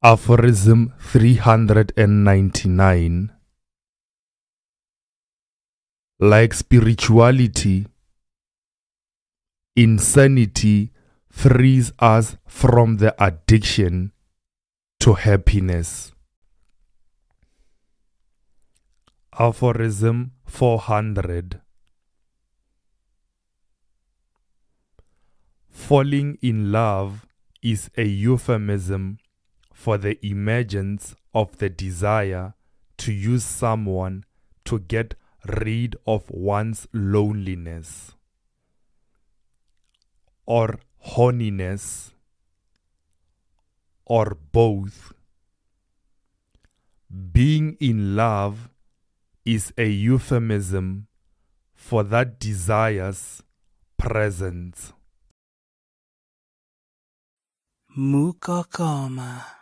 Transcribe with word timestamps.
Aphorism 0.00 0.94
399 1.00 3.32
Like 6.20 6.54
spirituality, 6.54 7.88
insanity 9.74 10.92
frees 11.28 11.90
us 11.98 12.36
from 12.46 12.98
the 12.98 13.12
addiction 13.20 14.12
to 15.00 15.14
happiness. 15.14 16.12
Aphorism 19.36 20.30
400 20.46 21.60
Falling 25.68 26.38
in 26.40 26.70
love 26.70 27.26
is 27.62 27.90
a 27.96 28.04
euphemism 28.04 29.18
for 29.78 29.96
the 29.96 30.18
emergence 30.26 31.14
of 31.32 31.58
the 31.58 31.68
desire 31.68 32.52
to 32.96 33.12
use 33.12 33.44
someone 33.44 34.24
to 34.64 34.80
get 34.80 35.14
rid 35.46 35.94
of 36.04 36.28
one's 36.30 36.88
loneliness 36.92 38.10
or 40.46 40.80
horniness 41.10 42.10
or 44.04 44.36
both. 44.50 45.12
Being 47.32 47.76
in 47.78 48.16
love 48.16 48.70
is 49.44 49.72
a 49.78 49.88
euphemism 49.88 51.06
for 51.76 52.02
that 52.02 52.40
desire's 52.40 53.44
presence. 53.96 54.92
Mokokoma. 57.96 59.58